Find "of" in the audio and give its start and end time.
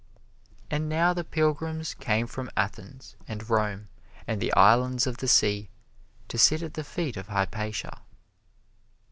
5.05-5.17, 7.17-7.27